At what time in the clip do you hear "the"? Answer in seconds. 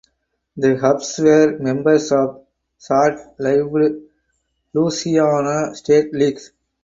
0.57-0.79, 2.39-2.43